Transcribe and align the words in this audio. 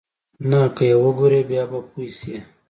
نه 0.49 0.61
که 0.75 0.83
ويې 0.89 0.97
وګورې 1.03 1.41
بيا 1.49 1.63
به 1.71 1.79
پوى 1.89 2.09
شې. 2.17 2.35